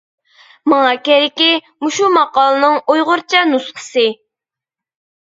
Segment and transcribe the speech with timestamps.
[0.71, 1.49] ماڭا كېرىكى
[1.87, 4.07] مۇشۇ ماقالىنىڭ ئۇيغۇرچە نۇسخىسى.